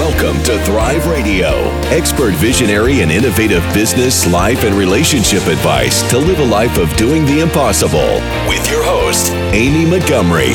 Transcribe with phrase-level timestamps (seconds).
[0.00, 1.50] Welcome to Thrive Radio,
[1.90, 7.26] expert visionary and innovative business, life, and relationship advice to live a life of doing
[7.26, 8.14] the impossible.
[8.48, 10.54] With your host, Amy Montgomery.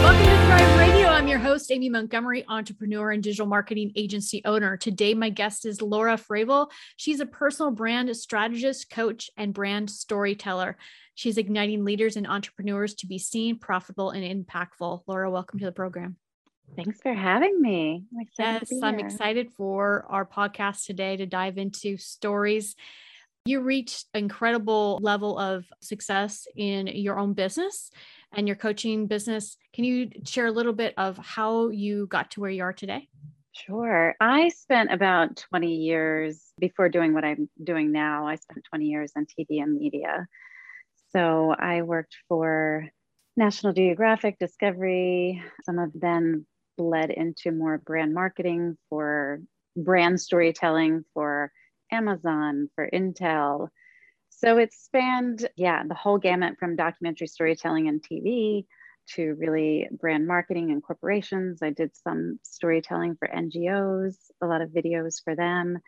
[0.00, 1.08] Welcome to Thrive Radio.
[1.08, 4.78] I'm your host, Amy Montgomery, entrepreneur and digital marketing agency owner.
[4.78, 6.70] Today, my guest is Laura Fravel.
[6.96, 10.78] She's a personal brand strategist, coach, and brand storyteller.
[11.14, 15.02] She's igniting leaders and entrepreneurs to be seen, profitable, and impactful.
[15.06, 16.16] Laura, welcome to the program.
[16.74, 18.04] Thanks for having me.
[18.18, 22.76] I'm yes, I'm excited for our podcast today to dive into stories.
[23.44, 27.90] You reached incredible level of success in your own business
[28.32, 29.58] and your coaching business.
[29.74, 33.08] Can you share a little bit of how you got to where you are today?
[33.52, 34.14] Sure.
[34.18, 38.26] I spent about 20 years before doing what I'm doing now.
[38.26, 40.26] I spent 20 years in TV and media.
[41.14, 42.88] So I worked for
[43.36, 45.42] National Geographic, Discovery.
[45.64, 46.46] Some of them
[46.78, 49.40] bled into more brand marketing for
[49.76, 51.52] brand storytelling for
[51.90, 53.68] Amazon, for Intel.
[54.30, 58.66] So it spanned, yeah, the whole gamut from documentary storytelling and TV
[59.14, 61.62] to really brand marketing and corporations.
[61.62, 65.78] I did some storytelling for NGOs, a lot of videos for them.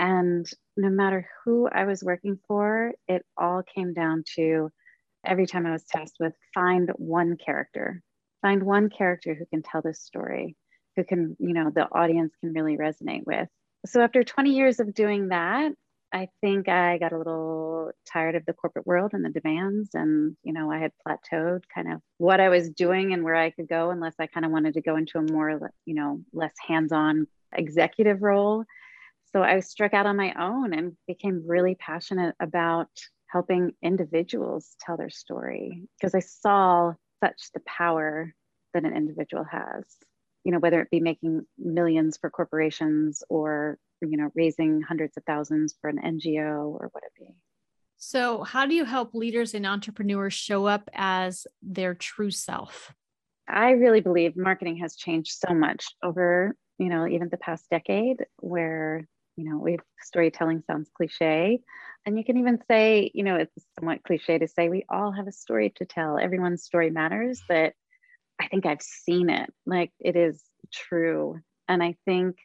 [0.00, 4.70] And no matter who I was working for, it all came down to
[5.26, 8.02] every time I was tasked with find one character,
[8.40, 10.56] find one character who can tell this story,
[10.96, 13.46] who can, you know, the audience can really resonate with.
[13.84, 15.72] So after 20 years of doing that,
[16.14, 19.90] I think I got a little tired of the corporate world and the demands.
[19.92, 23.50] And, you know, I had plateaued kind of what I was doing and where I
[23.50, 26.54] could go, unless I kind of wanted to go into a more, you know, less
[26.66, 28.64] hands on executive role.
[29.32, 32.88] So I struck out on my own and became really passionate about
[33.28, 38.34] helping individuals tell their story because I saw such the power
[38.74, 39.84] that an individual has.
[40.44, 45.24] You know, whether it be making millions for corporations or, you know, raising hundreds of
[45.24, 47.36] thousands for an NGO or what it be.
[47.98, 52.94] So, how do you help leaders and entrepreneurs show up as their true self?
[53.46, 58.24] I really believe marketing has changed so much over, you know, even the past decade
[58.38, 59.06] where
[59.40, 61.60] you know, we storytelling sounds cliche.
[62.04, 65.26] And you can even say, you know, it's somewhat cliche to say we all have
[65.26, 66.18] a story to tell.
[66.18, 67.72] Everyone's story matters, but
[68.38, 69.50] I think I've seen it.
[69.64, 71.40] Like it is true.
[71.68, 72.36] And I think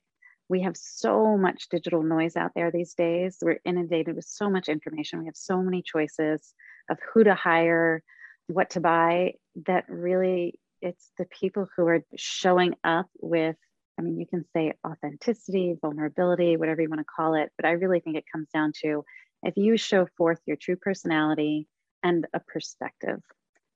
[0.47, 3.39] we have so much digital noise out there these days.
[3.41, 5.19] We're inundated with so much information.
[5.19, 6.53] We have so many choices
[6.89, 8.03] of who to hire,
[8.47, 9.33] what to buy,
[9.66, 13.57] that really it's the people who are showing up with
[13.97, 17.72] I mean, you can say authenticity, vulnerability, whatever you want to call it, but I
[17.72, 19.03] really think it comes down to
[19.44, 21.67] if you show forth your true personality
[22.03, 23.22] and a perspective,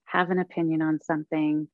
[0.06, 1.68] have an opinion on something,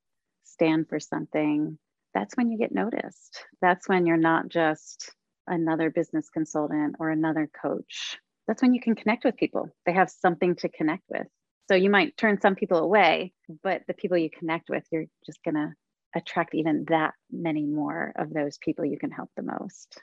[0.44, 1.78] stand for something,
[2.14, 3.46] that's when you get noticed.
[3.62, 5.12] That's when you're not just
[5.48, 8.18] another business consultant or another coach.
[8.48, 9.70] That's when you can connect with people.
[9.86, 11.28] They have something to connect with.
[11.68, 13.34] So you might turn some people away,
[13.64, 15.74] but the people you connect with, you're just going to
[16.16, 20.02] attract even that many more of those people you can help the most.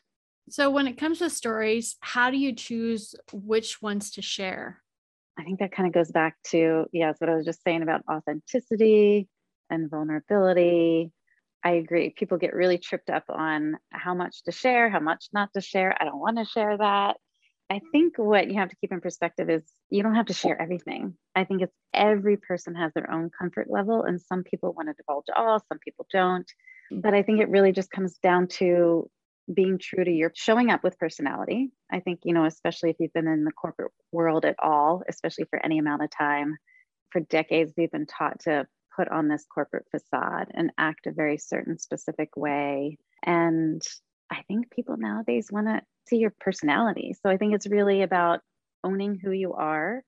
[0.51, 4.83] So, when it comes to stories, how do you choose which ones to share?
[5.39, 8.03] I think that kind of goes back to, yes, what I was just saying about
[8.11, 9.29] authenticity
[9.71, 11.13] and vulnerability.
[11.65, 12.11] I agree.
[12.11, 15.97] People get really tripped up on how much to share, how much not to share.
[15.99, 17.17] I don't want to share that.
[17.73, 20.61] I think what you have to keep in perspective is you don't have to share
[20.61, 21.15] everything.
[21.35, 24.95] I think it's every person has their own comfort level, and some people want to
[24.95, 26.45] divulge all, some people don't.
[26.91, 29.09] But I think it really just comes down to
[29.55, 31.71] being true to your showing up with personality.
[31.91, 35.47] I think, you know, especially if you've been in the corporate world at all, especially
[35.49, 36.59] for any amount of time,
[37.09, 41.39] for decades, we've been taught to put on this corporate facade and act a very
[41.39, 42.99] certain specific way.
[43.23, 43.81] And
[44.33, 47.15] I think people nowadays want to see your personality.
[47.23, 48.41] So I think it's really about
[48.83, 50.03] owning who you are.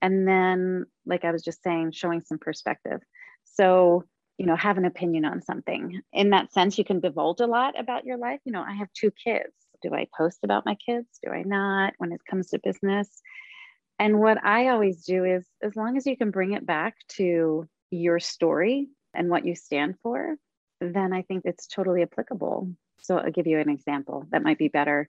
[0.00, 3.00] And then, like I was just saying, showing some perspective.
[3.44, 4.04] So,
[4.38, 6.00] you know, have an opinion on something.
[6.12, 8.40] In that sense, you can divulge a lot about your life.
[8.44, 9.52] You know, I have two kids.
[9.82, 11.06] Do I post about my kids?
[11.22, 13.08] Do I not when it comes to business?
[13.98, 17.68] And what I always do is, as long as you can bring it back to
[17.90, 20.36] your story and what you stand for,
[20.80, 22.70] then I think it's totally applicable.
[23.00, 25.08] So I'll give you an example that might be better.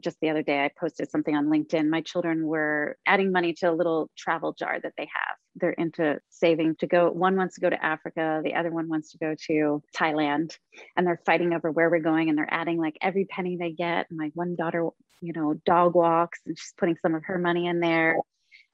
[0.00, 1.88] Just the other day, I posted something on LinkedIn.
[1.88, 5.36] My children were adding money to a little travel jar that they have.
[5.54, 7.10] They're into saving to go.
[7.10, 10.56] One wants to go to Africa, the other one wants to go to Thailand,
[10.96, 12.28] and they're fighting over where we're going.
[12.28, 14.06] And they're adding like every penny they get.
[14.10, 14.88] My one daughter,
[15.22, 18.18] you know, dog walks, and she's putting some of her money in there.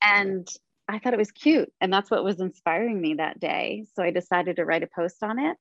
[0.02, 0.48] And
[0.88, 1.70] I thought it was cute.
[1.80, 3.84] And that's what was inspiring me that day.
[3.94, 5.56] So I decided to write a post on it,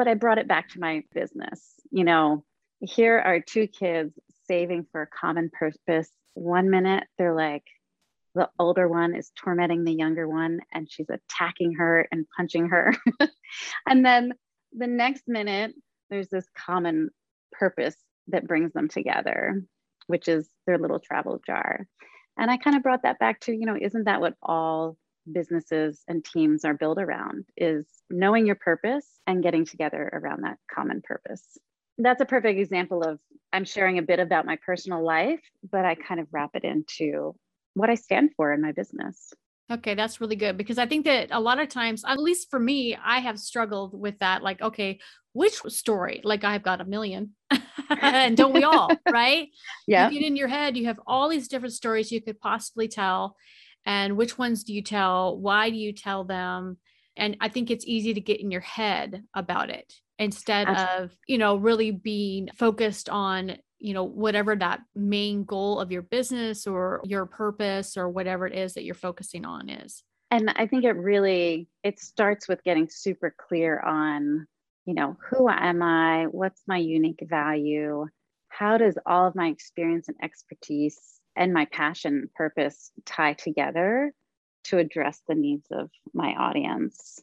[0.00, 1.74] but I brought it back to my business.
[1.90, 2.42] You know,
[2.80, 4.18] here are two kids
[4.48, 6.08] saving for a common purpose.
[6.32, 7.64] One minute, they're like,
[8.34, 12.94] the older one is tormenting the younger one and she's attacking her and punching her.
[13.86, 14.32] and then
[14.72, 15.74] the next minute,
[16.08, 17.10] there's this common
[17.52, 17.96] purpose
[18.28, 19.62] that brings them together,
[20.06, 21.86] which is their little travel jar.
[22.38, 24.96] And I kind of brought that back to, you know, isn't that what all
[25.30, 30.58] businesses and teams are built around is knowing your purpose and getting together around that
[30.72, 31.58] common purpose.
[31.98, 33.18] That's a perfect example of
[33.52, 35.40] I'm sharing a bit about my personal life,
[35.70, 37.34] but I kind of wrap it into
[37.74, 39.32] what I stand for in my business.
[39.70, 42.58] Okay, that's really good because I think that a lot of times, at least for
[42.58, 44.42] me, I have struggled with that.
[44.42, 44.98] Like, okay,
[45.32, 46.20] which story?
[46.24, 47.36] Like, I've got a million,
[48.00, 49.48] and don't we all, right?
[49.86, 50.10] Yeah.
[50.10, 53.36] You get in your head, you have all these different stories you could possibly tell.
[53.86, 55.38] And which ones do you tell?
[55.38, 56.78] Why do you tell them?
[57.16, 61.04] And I think it's easy to get in your head about it instead Absolutely.
[61.04, 66.02] of, you know, really being focused on you know whatever that main goal of your
[66.02, 70.66] business or your purpose or whatever it is that you're focusing on is and i
[70.66, 74.46] think it really it starts with getting super clear on
[74.84, 78.06] you know who am i what's my unique value
[78.48, 84.12] how does all of my experience and expertise and my passion purpose tie together
[84.64, 87.20] to address the needs of my audience.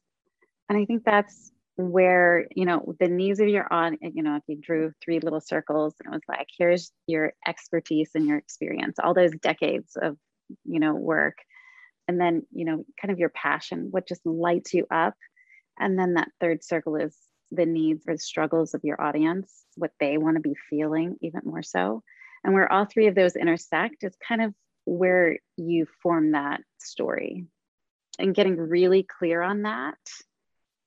[0.70, 4.42] And i think that's where you know the needs of your on you know if
[4.48, 8.98] you drew three little circles and it was like here's your expertise and your experience
[8.98, 10.18] all those decades of
[10.66, 11.38] you know work.
[12.08, 15.14] And then you know kind of your passion what just lights you up.
[15.80, 17.16] And then that third circle is
[17.52, 21.42] the needs or the struggles of your audience what they want to be feeling even
[21.46, 22.02] more so
[22.48, 24.54] and where all three of those intersect is kind of
[24.86, 27.46] where you form that story
[28.18, 29.98] and getting really clear on that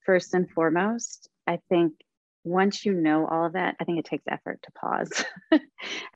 [0.06, 1.92] first and foremost, I think
[2.44, 5.24] once you know all of that, I think it takes effort to pause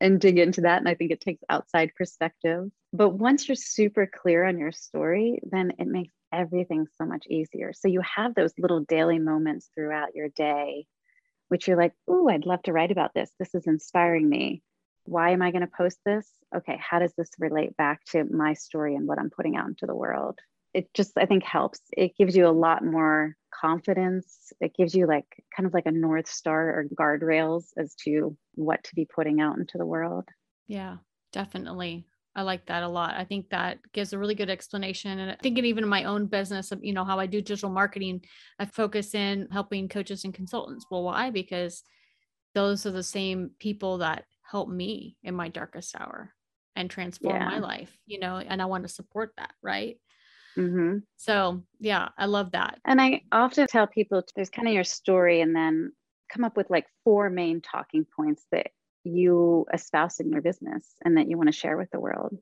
[0.01, 0.79] and dig into that.
[0.79, 2.71] And I think it takes outside perspective.
[2.95, 7.75] But once you're super clear on your story, then it makes everything so much easier.
[7.75, 10.87] So you have those little daily moments throughout your day,
[11.49, 13.31] which you're like, oh, I'd love to write about this.
[13.39, 14.63] This is inspiring me.
[15.05, 16.29] Why am I going to post this?
[16.55, 19.87] Okay, how does this relate back to my story and what I'm putting out into
[19.87, 20.39] the world?
[20.75, 25.07] it just i think helps it gives you a lot more confidence it gives you
[25.07, 25.25] like
[25.57, 29.57] kind of like a north star or guardrails as to what to be putting out
[29.57, 30.25] into the world
[30.67, 30.97] yeah
[31.33, 32.05] definitely
[32.37, 33.15] I like that a lot.
[33.15, 35.21] I think that gives a really good explanation.
[35.21, 38.25] And thinking even in my own business you know, how I do digital marketing,
[38.59, 40.85] I focus in helping coaches and consultants.
[40.91, 41.31] Well, why?
[41.31, 41.85] Because
[42.53, 46.33] those are the same people that help me in my darkest hour
[46.77, 47.49] and transform yeah.
[47.49, 49.53] my life, you know, and I want to support that.
[49.63, 49.99] Right.
[50.57, 50.99] Mm-hmm.
[51.17, 52.79] So, yeah, I love that.
[52.85, 55.93] And I often tell people there's kind of your story and then
[56.29, 58.69] come up with like four main talking points that
[59.05, 62.37] you espouse in your business and that you want to share with the world.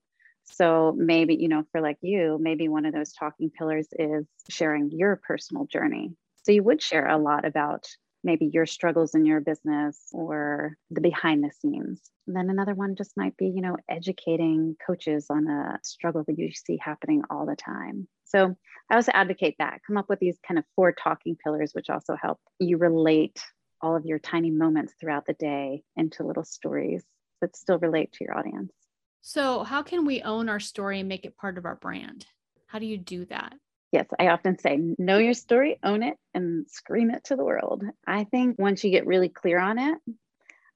[0.44, 4.90] So maybe, you know, for like you, maybe one of those talking pillars is sharing
[4.90, 6.12] your personal journey.
[6.44, 7.86] So you would share a lot about
[8.24, 12.00] maybe your struggles in your business or the behind the scenes.
[12.26, 16.38] And then another one just might be, you know, educating coaches on a struggle that
[16.38, 18.06] you see happening all the time.
[18.24, 18.56] So
[18.90, 19.80] I also advocate that.
[19.86, 23.42] Come up with these kind of four talking pillars, which also help you relate
[23.80, 27.04] all of your tiny moments throughout the day into little stories
[27.40, 28.72] that still relate to your audience.
[29.20, 32.26] So, how can we own our story and make it part of our brand?
[32.66, 33.54] How do you do that?
[33.92, 37.84] Yes, I often say, know your story, own it, and scream it to the world.
[38.06, 39.98] I think once you get really clear on it,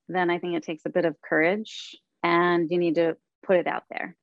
[0.06, 3.66] then I think it takes a bit of courage and you need to put it
[3.66, 4.14] out there.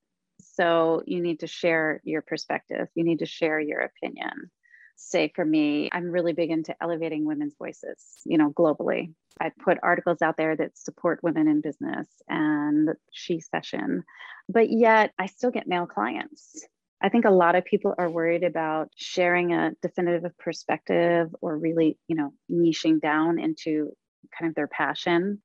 [0.55, 4.51] So you need to share your perspective, you need to share your opinion.
[4.95, 9.15] Say for me, I'm really big into elevating women's voices, you know, globally.
[9.41, 14.03] I put articles out there that support women in business and she session,
[14.47, 16.63] but yet I still get male clients
[17.03, 21.97] I think a lot of people are worried about sharing a definitive perspective or really,
[22.07, 23.91] you know, niching down into
[24.39, 25.41] kind of their passion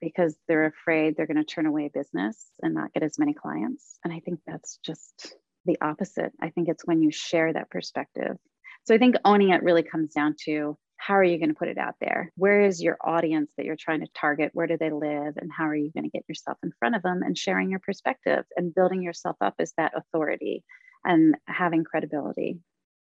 [0.00, 3.98] because they're afraid they're going to turn away business and not get as many clients.
[4.04, 5.34] And I think that's just
[5.66, 6.30] the opposite.
[6.40, 8.36] I think it's when you share that perspective.
[8.84, 11.68] So I think owning it really comes down to how are you going to put
[11.68, 12.30] it out there?
[12.36, 14.50] Where is your audience that you're trying to target?
[14.52, 15.34] Where do they live?
[15.38, 17.80] And how are you going to get yourself in front of them and sharing your
[17.80, 20.62] perspective and building yourself up as that authority
[21.04, 22.58] and having credibility.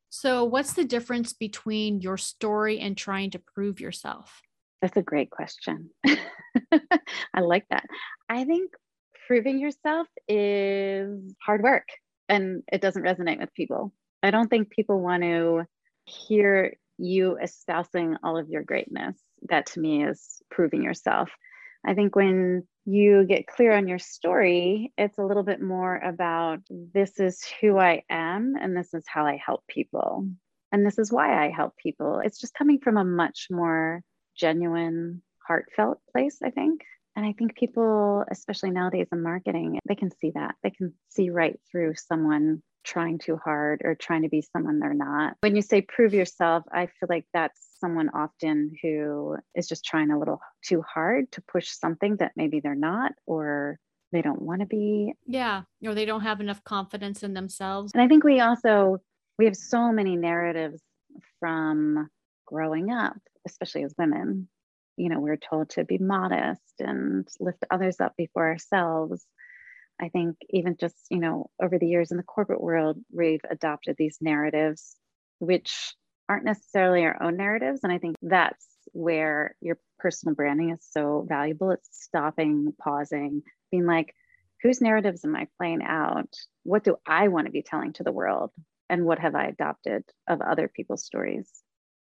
[0.09, 4.41] So, what's the difference between your story and trying to prove yourself?
[4.81, 5.91] That's a great question.
[6.05, 7.85] I like that.
[8.27, 8.71] I think
[9.27, 11.87] proving yourself is hard work
[12.27, 13.93] and it doesn't resonate with people.
[14.23, 15.65] I don't think people want to
[16.05, 19.17] hear you espousing all of your greatness.
[19.49, 21.29] That to me is proving yourself.
[21.85, 26.59] I think when you get clear on your story, it's a little bit more about
[26.69, 30.27] this is who I am and this is how I help people.
[30.71, 32.21] And this is why I help people.
[32.23, 34.01] It's just coming from a much more
[34.35, 36.81] genuine, heartfelt place, I think.
[37.15, 40.55] And I think people, especially nowadays in marketing, they can see that.
[40.63, 44.93] They can see right through someone trying too hard or trying to be someone they're
[44.93, 45.35] not.
[45.41, 50.11] When you say prove yourself, I feel like that's someone often who is just trying
[50.11, 53.79] a little too hard to push something that maybe they're not or
[54.11, 55.13] they don't want to be.
[55.25, 57.91] Yeah, or they don't have enough confidence in themselves.
[57.93, 59.01] And I think we also
[59.37, 60.81] we have so many narratives
[61.39, 62.09] from
[62.45, 64.47] growing up, especially as women.
[64.97, 69.25] You know, we're told to be modest and lift others up before ourselves
[70.01, 73.95] I think even just, you know, over the years in the corporate world, we've adopted
[73.97, 74.95] these narratives,
[75.39, 75.95] which
[76.27, 77.81] aren't necessarily our own narratives.
[77.83, 81.71] And I think that's where your personal branding is so valuable.
[81.71, 84.15] It's stopping, pausing, being like,
[84.63, 86.33] whose narratives am I playing out?
[86.63, 88.51] What do I want to be telling to the world?
[88.89, 91.49] And what have I adopted of other people's stories?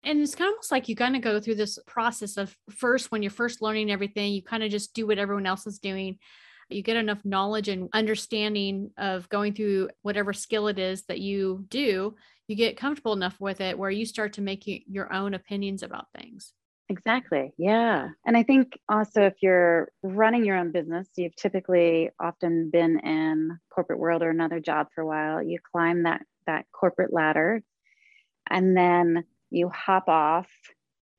[0.04, 3.12] And it's kind of almost like you kind of go through this process of first,
[3.12, 6.18] when you're first learning everything, you kind of just do what everyone else is doing
[6.70, 11.66] you get enough knowledge and understanding of going through whatever skill it is that you
[11.70, 12.16] do,
[12.48, 16.08] you get comfortable enough with it where you start to make your own opinions about
[16.18, 16.54] things.
[16.90, 17.52] Exactly.
[17.58, 18.10] Yeah.
[18.26, 23.60] And I think also if you're running your own business, you've typically often been in
[23.70, 25.44] corporate world or another job for a while.
[25.44, 27.62] You climb that that corporate ladder
[28.50, 30.48] and then you hop off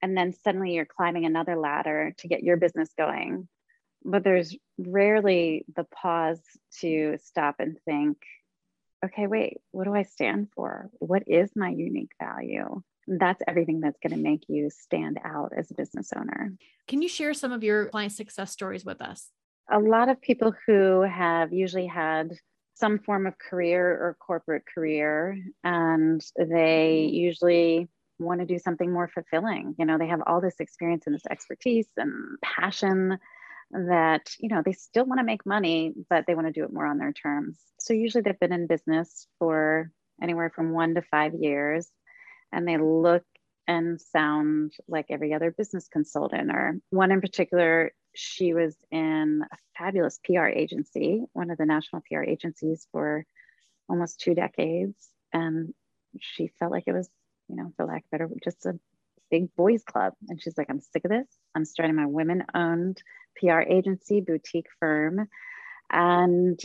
[0.01, 3.47] and then suddenly you're climbing another ladder to get your business going
[4.05, 6.41] but there's rarely the pause
[6.81, 8.17] to stop and think
[9.05, 10.91] okay wait what do i stand for?
[10.99, 12.83] What is my unique value?
[13.07, 16.53] That's everything that's going to make you stand out as a business owner.
[16.89, 19.31] Can you share some of your client success stories with us?
[19.71, 22.33] A lot of people who have usually had
[22.75, 27.89] some form of career or corporate career and they usually
[28.19, 29.75] want to do something more fulfilling.
[29.79, 33.19] You know they have all this experience and this expertise and passion
[33.71, 36.73] that you know they still want to make money but they want to do it
[36.73, 37.59] more on their terms.
[37.79, 39.91] So usually they've been in business for
[40.23, 41.89] anywhere from one to five years
[42.53, 43.25] and they look
[43.67, 49.57] and sound like every other business consultant or one in particular she was in a
[49.77, 53.25] fabulous pr agency one of the national pr agencies for
[53.89, 55.75] almost two decades and
[56.19, 57.09] she felt like it was
[57.49, 58.79] you know for lack of better just a
[59.31, 63.03] big boys club and she's like i'm sick of this i'm starting my women owned
[63.39, 65.29] PR agency, boutique firm.
[65.91, 66.61] And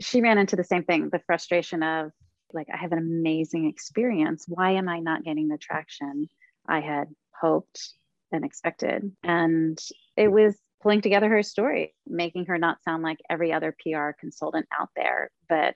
[0.00, 2.10] she ran into the same thing the frustration of,
[2.52, 4.44] like, I have an amazing experience.
[4.48, 6.28] Why am I not getting the traction
[6.68, 7.90] I had hoped
[8.32, 9.12] and expected?
[9.22, 9.78] And
[10.16, 14.66] it was pulling together her story, making her not sound like every other PR consultant
[14.78, 15.74] out there, but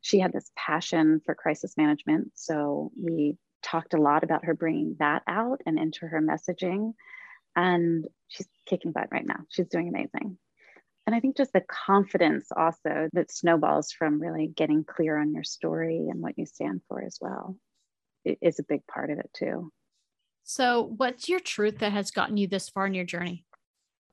[0.00, 2.32] she had this passion for crisis management.
[2.34, 6.92] So we talked a lot about her bringing that out and into her messaging
[7.56, 9.40] and she's kicking butt right now.
[9.48, 10.38] She's doing amazing.
[11.06, 15.44] And I think just the confidence also that snowballs from really getting clear on your
[15.44, 17.56] story and what you stand for as well
[18.24, 19.70] is a big part of it too.
[20.44, 23.44] So, what's your truth that has gotten you this far in your journey?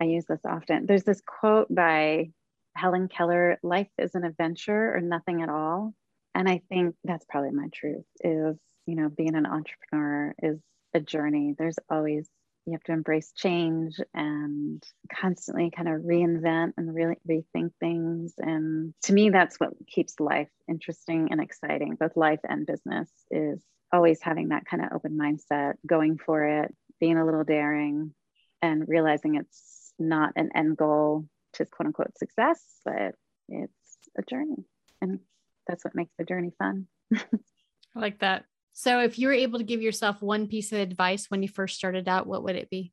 [0.01, 0.85] I use this often.
[0.85, 2.31] There's this quote by
[2.75, 5.93] Helen Keller life is an adventure or nothing at all.
[6.33, 10.59] And I think that's probably my truth is, you know, being an entrepreneur is
[10.93, 11.55] a journey.
[11.57, 12.27] There's always
[12.65, 18.33] you have to embrace change and constantly kind of reinvent and really rethink things.
[18.37, 23.59] And to me, that's what keeps life interesting and exciting, both life and business, is
[23.91, 28.13] always having that kind of open mindset, going for it, being a little daring,
[28.61, 33.15] and realizing it's not an end goal to quote unquote success, but
[33.49, 34.65] it's a journey.
[35.01, 35.19] And
[35.67, 36.85] that's what makes the journey fun.
[37.13, 38.45] I like that.
[38.73, 41.75] So, if you were able to give yourself one piece of advice when you first
[41.75, 42.91] started out, what would it be?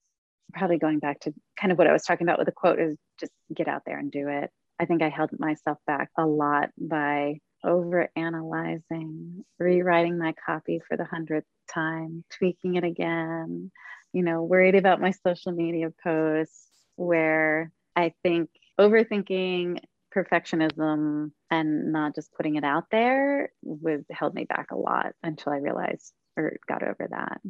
[0.52, 2.96] Probably going back to kind of what I was talking about with the quote is
[3.20, 4.50] just get out there and do it.
[4.80, 10.96] I think I held myself back a lot by over analyzing, rewriting my copy for
[10.96, 13.70] the hundredth time, tweaking it again,
[14.12, 19.80] you know, worried about my social media posts, where I think overthinking
[20.24, 25.52] perfectionism and not just putting it out there was held me back a lot until
[25.52, 27.40] I realized or got over that.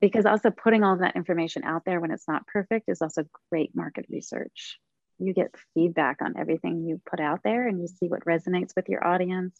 [0.00, 3.70] Because also putting all that information out there when it's not perfect is also great
[3.74, 4.78] market research.
[5.18, 8.88] You get feedback on everything you put out there and you see what resonates with
[8.88, 9.58] your audience.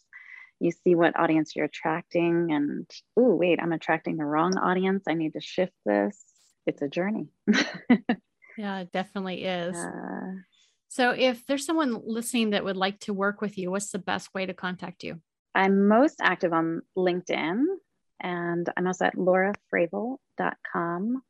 [0.59, 5.13] you see what audience you're attracting and oh wait i'm attracting the wrong audience i
[5.13, 6.23] need to shift this
[6.65, 7.27] it's a journey
[8.57, 10.31] yeah it definitely is uh,
[10.89, 14.33] so if there's someone listening that would like to work with you what's the best
[14.33, 15.19] way to contact you
[15.55, 17.63] i'm most active on linkedin
[18.21, 21.21] and i'm also at laurafravel.com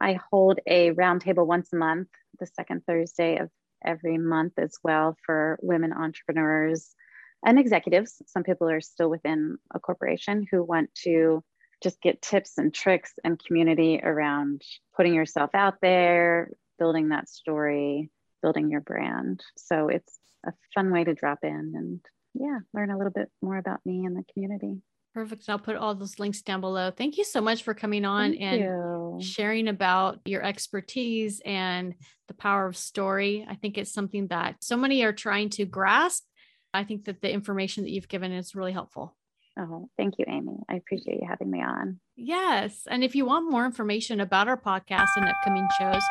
[0.00, 3.50] i hold a roundtable once a month the second thursday of
[3.84, 6.94] every month as well for women entrepreneurs
[7.44, 8.22] and executives.
[8.26, 11.42] Some people are still within a corporation who want to
[11.82, 14.62] just get tips and tricks and community around
[14.96, 18.10] putting yourself out there, building that story,
[18.42, 19.42] building your brand.
[19.56, 22.00] So it's a fun way to drop in and
[22.34, 24.82] yeah, learn a little bit more about me and the community.
[25.14, 25.44] Perfect.
[25.48, 26.90] I'll put all those links down below.
[26.90, 29.18] Thank you so much for coming on Thank and you.
[29.22, 31.94] sharing about your expertise and
[32.28, 33.46] the power of story.
[33.48, 36.24] I think it's something that so many are trying to grasp.
[36.74, 39.16] I think that the information that you've given is really helpful.
[39.58, 40.58] Oh, thank you, Amy.
[40.68, 41.98] I appreciate you having me on.
[42.14, 42.82] Yes.
[42.86, 46.02] And if you want more information about our podcast and upcoming shows,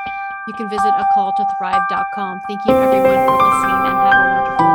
[0.46, 2.42] you can visit a call to thrive.com.
[2.48, 4.75] Thank you everyone for listening and have a wonderful